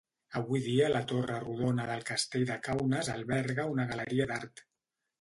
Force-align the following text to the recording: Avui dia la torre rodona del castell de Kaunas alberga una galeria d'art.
Avui 0.37 0.61
dia 0.67 0.87
la 0.93 1.01
torre 1.11 1.35
rodona 1.43 1.87
del 1.91 2.03
castell 2.09 2.49
de 2.53 2.59
Kaunas 2.69 3.15
alberga 3.19 3.71
una 3.77 3.89
galeria 3.95 4.31
d'art. 4.35 4.69